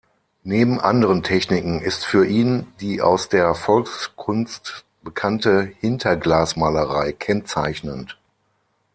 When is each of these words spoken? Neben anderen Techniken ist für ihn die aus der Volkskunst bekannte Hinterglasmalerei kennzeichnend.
Neben 0.41 0.79
anderen 0.79 1.21
Techniken 1.21 1.79
ist 1.79 2.05
für 2.05 2.25
ihn 2.25 2.65
die 2.79 3.03
aus 3.03 3.29
der 3.29 3.53
Volkskunst 3.53 4.83
bekannte 5.03 5.73
Hinterglasmalerei 5.79 7.11
kennzeichnend. 7.11 8.17